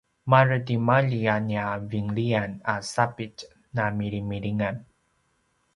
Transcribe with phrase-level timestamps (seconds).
[0.31, 3.39] maretimalji a nia vinlian a sapitj
[3.75, 4.75] na milimilingan